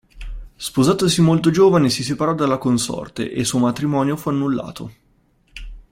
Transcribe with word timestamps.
Sposatosi 0.55 1.21
molto 1.21 1.51
giovane, 1.51 1.91
si 1.91 2.03
separò 2.03 2.33
dalla 2.33 2.57
consorte 2.57 3.29
e 3.31 3.37
il 3.41 3.45
suo 3.45 3.59
matrimonio 3.59 4.17
fu 4.17 4.29
annullato. 4.29 4.93